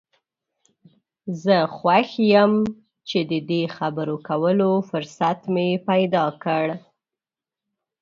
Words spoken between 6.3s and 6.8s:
کړ.